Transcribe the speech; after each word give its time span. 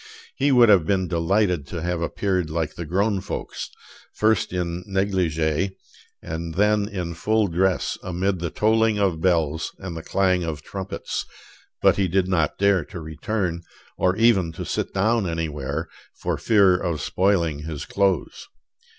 He 0.35 0.51
would 0.51 0.67
have 0.69 0.87
been 0.87 1.07
delighted 1.07 1.67
to 1.67 1.83
have 1.83 2.01
appeared 2.01 2.49
like 2.49 2.73
the 2.73 2.87
grown 2.87 3.21
folks, 3.21 3.69
first 4.15 4.51
in 4.51 4.83
negligee, 4.87 5.77
and 6.23 6.55
then 6.55 6.87
in 6.87 7.13
full 7.13 7.45
dress 7.45 7.99
amid 8.01 8.39
the 8.39 8.49
tolling 8.49 8.97
of 8.97 9.21
bells 9.21 9.75
and 9.77 9.95
the 9.95 10.01
clang 10.01 10.43
of 10.43 10.63
trumpets; 10.63 11.27
but 11.83 11.97
he 11.97 12.07
did 12.07 12.27
not 12.27 12.57
dare 12.57 12.83
to 12.85 12.99
return, 12.99 13.61
or 13.95 14.15
even 14.15 14.51
to 14.53 14.65
sit 14.65 14.91
down 14.91 15.29
anywhere, 15.29 15.87
for 16.15 16.35
fear 16.35 16.75
of 16.75 16.99
spoiling 16.99 17.59
his 17.59 17.85
clothes. 17.85 18.47